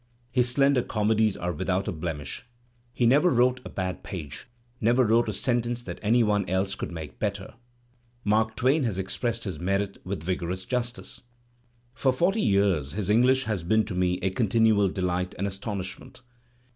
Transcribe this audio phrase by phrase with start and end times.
[0.31, 1.59] His slender comedies are / P...:: r^ s T *^^.
[1.59, 2.47] without a blemish.
[2.91, 3.37] Helieve?
[3.37, 4.47] wrote a bad page,
[4.81, 7.53] never (wrote a sentence that any one else could make better.
[8.23, 11.21] Mark A Twain has expressed his merit with vigorous justice:
[11.93, 16.21] "For forty years his English has been to me a continual delight and astonishment.